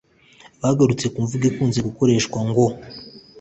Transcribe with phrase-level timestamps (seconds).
[0.61, 2.65] bagarutse ku mvugo ikunze gukoreshwa ngo